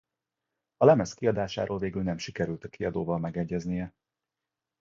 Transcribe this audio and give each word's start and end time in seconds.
A 0.77 0.85
lemez 0.85 1.13
kiadásáról 1.13 1.77
végül 1.79 2.03
nem 2.03 2.17
sikerült 2.17 2.63
a 2.63 2.69
kiadóval 2.69 3.19
megegyeznie. 3.19 3.93